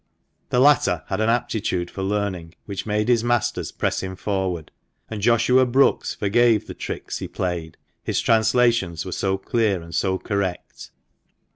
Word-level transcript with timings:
The 0.49 0.59
latter 0.59 1.03
had 1.09 1.21
an 1.21 1.29
aptitude 1.29 1.91
for 1.91 2.01
learning, 2.01 2.55
which 2.65 2.87
made 2.87 3.07
his 3.07 3.23
masters 3.23 3.71
press 3.71 4.01
him 4.01 4.15
forward; 4.15 4.71
and 5.11 5.21
Joshua 5.21 5.63
Brookes 5.67 6.15
forgave 6.15 6.65
the 6.65 6.73
tricks 6.73 7.19
he 7.19 7.27
played, 7.27 7.77
his 8.03 8.19
translations 8.19 9.05
were 9.05 9.11
so 9.11 9.37
clear 9.37 9.83
and 9.83 9.93
so 9.93 10.17
correct. 10.17 10.89